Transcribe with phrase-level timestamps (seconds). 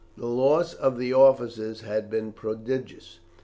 [0.17, 3.19] The loss of the officers had been prodigious.